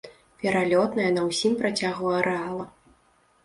Пералётная 0.43 1.05
на 1.19 1.27
ўсім 1.29 1.53
працягу 1.61 2.05
арэала. 2.23 2.65